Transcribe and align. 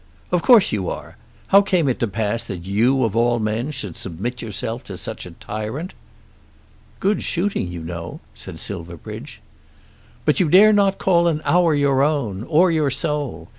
"Of 0.31 0.41
course 0.41 0.71
you 0.71 0.89
are. 0.89 1.15
How 1.49 1.61
came 1.61 1.87
it 1.87 1.99
to 1.99 2.07
pass 2.07 2.43
that 2.45 2.65
you 2.65 3.03
of 3.03 3.15
all 3.15 3.37
men 3.37 3.69
should 3.69 3.95
submit 3.95 4.41
yourself 4.41 4.83
to 4.85 4.97
such 4.97 5.27
a 5.27 5.31
tyrant?" 5.37 5.93
"Good 6.99 7.21
shooting, 7.21 7.67
you 7.71 7.81
know," 7.83 8.19
said 8.33 8.57
Silverbridge. 8.57 9.41
"But 10.25 10.39
you 10.39 10.49
dare 10.49 10.73
not 10.73 10.97
call 10.97 11.27
an 11.27 11.43
hour 11.45 11.75
your 11.75 12.01
own 12.01 12.41
or 12.45 12.71
your 12.71 12.89
soul. 12.89 13.45
Mr. 13.45 13.49